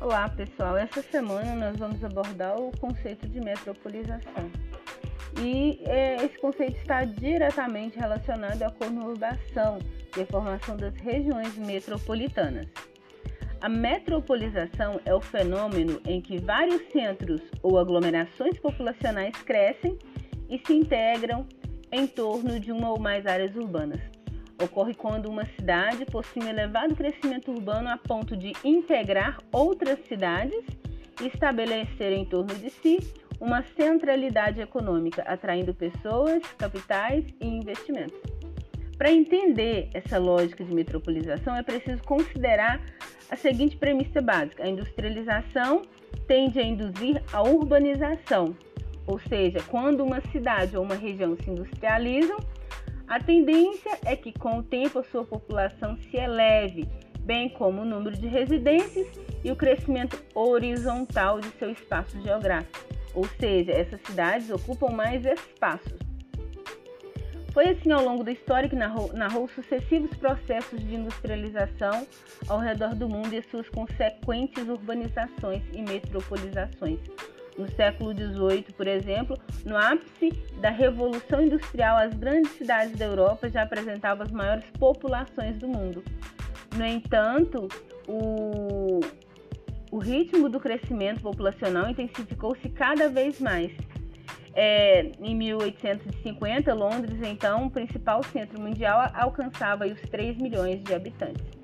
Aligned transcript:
Olá 0.00 0.30
pessoal, 0.30 0.78
essa 0.78 1.02
semana 1.02 1.54
nós 1.54 1.76
vamos 1.76 2.02
abordar 2.02 2.58
o 2.58 2.70
conceito 2.78 3.28
de 3.28 3.38
metropolização. 3.38 4.50
E 5.38 5.78
é, 5.84 6.16
esse 6.24 6.38
conceito 6.38 6.78
está 6.78 7.04
diretamente 7.04 7.98
relacionado 7.98 8.62
à 8.62 8.70
conurbação 8.70 9.78
e 10.16 10.22
à 10.22 10.26
formação 10.26 10.74
das 10.74 10.94
regiões 10.94 11.54
metropolitanas. 11.58 12.66
A 13.60 13.68
metropolização 13.68 15.02
é 15.04 15.14
o 15.14 15.20
fenômeno 15.20 16.00
em 16.06 16.22
que 16.22 16.38
vários 16.38 16.80
centros 16.90 17.42
ou 17.62 17.78
aglomerações 17.78 18.58
populacionais 18.58 19.36
crescem 19.42 19.98
e 20.48 20.58
se 20.66 20.72
integram 20.72 21.46
em 21.92 22.06
torno 22.06 22.58
de 22.58 22.72
uma 22.72 22.88
ou 22.88 22.98
mais 22.98 23.26
áreas 23.26 23.54
urbanas. 23.54 24.00
Ocorre 24.60 24.94
quando 24.94 25.26
uma 25.26 25.46
cidade 25.46 26.04
possui 26.04 26.42
um 26.44 26.48
elevado 26.48 26.94
crescimento 26.94 27.50
urbano 27.50 27.88
a 27.88 27.96
ponto 27.96 28.36
de 28.36 28.52
integrar 28.62 29.38
outras 29.50 29.98
cidades 30.06 30.62
e 31.20 31.28
estabelecer 31.28 32.12
em 32.12 32.26
torno 32.26 32.54
de 32.54 32.68
si 32.68 32.98
uma 33.40 33.62
centralidade 33.62 34.60
econômica, 34.60 35.22
atraindo 35.22 35.72
pessoas, 35.72 36.42
capitais 36.58 37.24
e 37.40 37.46
investimentos. 37.46 38.20
Para 38.98 39.10
entender 39.10 39.88
essa 39.94 40.18
lógica 40.18 40.62
de 40.62 40.74
metropolização, 40.74 41.56
é 41.56 41.62
preciso 41.62 42.02
considerar 42.02 42.82
a 43.30 43.36
seguinte 43.36 43.78
premissa 43.78 44.20
básica: 44.20 44.62
a 44.62 44.68
industrialização 44.68 45.80
tende 46.26 46.58
a 46.58 46.62
induzir 46.62 47.22
a 47.32 47.42
urbanização, 47.42 48.54
ou 49.06 49.18
seja, 49.18 49.60
quando 49.68 50.04
uma 50.04 50.20
cidade 50.32 50.76
ou 50.76 50.84
uma 50.84 50.96
região 50.96 51.34
se 51.34 51.48
industrializam, 51.48 52.36
a 53.10 53.18
tendência 53.18 53.98
é 54.04 54.14
que 54.14 54.32
com 54.32 54.58
o 54.58 54.62
tempo 54.62 55.00
a 55.00 55.02
sua 55.02 55.24
população 55.24 55.96
se 55.96 56.16
eleve, 56.16 56.88
bem 57.18 57.48
como 57.48 57.82
o 57.82 57.84
número 57.84 58.16
de 58.16 58.28
residências 58.28 59.08
e 59.42 59.50
o 59.50 59.56
crescimento 59.56 60.22
horizontal 60.32 61.40
de 61.40 61.48
seu 61.58 61.72
espaço 61.72 62.22
geográfico, 62.22 62.78
ou 63.12 63.24
seja, 63.40 63.72
essas 63.72 64.00
cidades 64.02 64.48
ocupam 64.48 64.92
mais 64.92 65.26
espaços. 65.26 65.98
Foi 67.52 67.70
assim 67.70 67.90
ao 67.90 68.04
longo 68.04 68.22
da 68.22 68.30
história 68.30 68.68
que 68.68 68.76
narrou, 68.76 69.12
narrou 69.12 69.48
sucessivos 69.48 70.16
processos 70.16 70.78
de 70.78 70.94
industrialização 70.94 72.06
ao 72.46 72.60
redor 72.60 72.94
do 72.94 73.08
mundo 73.08 73.34
e 73.34 73.42
suas 73.42 73.68
consequentes 73.70 74.68
urbanizações 74.68 75.64
e 75.72 75.82
metropolizações, 75.82 77.00
no 77.60 77.70
século 77.72 78.12
XVIII, 78.12 78.66
por 78.76 78.88
exemplo, 78.88 79.38
no 79.64 79.76
ápice 79.76 80.30
da 80.60 80.70
Revolução 80.70 81.42
Industrial, 81.42 81.96
as 81.98 82.14
grandes 82.14 82.52
cidades 82.52 82.96
da 82.96 83.04
Europa 83.04 83.48
já 83.50 83.62
apresentavam 83.62 84.24
as 84.24 84.32
maiores 84.32 84.64
populações 84.78 85.58
do 85.58 85.68
mundo. 85.68 86.02
No 86.74 86.84
entanto, 86.84 87.68
o, 88.08 89.00
o 89.90 89.98
ritmo 89.98 90.48
do 90.48 90.58
crescimento 90.58 91.20
populacional 91.20 91.90
intensificou-se 91.90 92.68
cada 92.70 93.08
vez 93.08 93.40
mais. 93.40 93.70
É, 94.52 95.12
em 95.20 95.34
1850, 95.36 96.74
Londres, 96.74 97.20
então, 97.22 97.66
o 97.66 97.70
principal 97.70 98.22
centro 98.24 98.60
mundial, 98.60 99.08
alcançava 99.14 99.86
os 99.86 100.00
3 100.02 100.38
milhões 100.38 100.82
de 100.82 100.92
habitantes. 100.92 101.60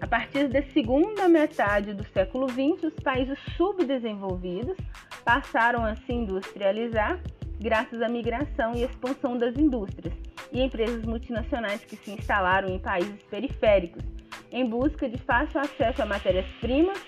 A 0.00 0.06
partir 0.06 0.48
da 0.48 0.62
segunda 0.72 1.28
metade 1.28 1.92
do 1.92 2.04
século 2.12 2.48
XX, 2.48 2.84
os 2.84 2.94
países 3.02 3.38
subdesenvolvidos 3.56 4.76
passaram 5.24 5.84
a 5.84 5.94
se 5.96 6.12
industrializar 6.12 7.20
graças 7.60 8.00
à 8.00 8.08
migração 8.08 8.74
e 8.74 8.84
expansão 8.84 9.36
das 9.36 9.56
indústrias 9.56 10.14
e 10.52 10.60
empresas 10.60 11.04
multinacionais 11.04 11.84
que 11.84 11.96
se 11.96 12.10
instalaram 12.10 12.68
em 12.68 12.78
países 12.78 13.22
periféricos 13.24 14.02
em 14.50 14.68
busca 14.68 15.08
de 15.08 15.18
fácil 15.18 15.60
acesso 15.60 16.02
a 16.02 16.06
matérias-primas, 16.06 16.98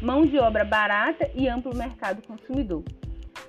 mão 0.00 0.24
de 0.24 0.38
obra 0.38 0.64
barata 0.64 1.30
e 1.34 1.48
amplo 1.48 1.74
mercado 1.74 2.22
consumidor. 2.26 2.84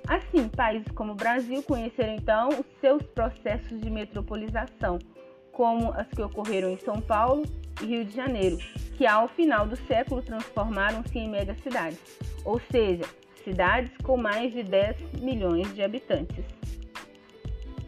Assim, 0.08 0.48
países 0.48 0.88
como 0.92 1.12
o 1.12 1.16
Brasil 1.16 1.62
conheceram 1.62 2.14
então 2.14 2.48
os 2.48 2.66
seus 2.80 3.02
processos 3.02 3.80
de 3.80 3.90
metropolização, 3.90 4.98
como 5.52 5.92
as 5.92 6.06
que 6.08 6.22
ocorreram 6.22 6.70
em 6.70 6.78
São 6.78 7.00
Paulo 7.00 7.44
e 7.82 7.86
Rio 7.86 8.04
de 8.04 8.14
Janeiro, 8.14 8.56
que 8.96 9.06
ao 9.06 9.28
final 9.28 9.66
do 9.66 9.76
século 9.76 10.22
transformaram-se 10.22 11.18
em 11.18 11.28
megacidades, 11.28 12.00
ou 12.44 12.60
seja, 12.70 13.04
cidades 13.46 13.96
com 14.02 14.16
mais 14.16 14.52
de 14.52 14.64
10 14.64 14.96
milhões 15.20 15.72
de 15.72 15.80
habitantes. 15.80 16.44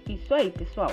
Isso 0.09 0.33
aí, 0.33 0.53
pessoal. 0.53 0.93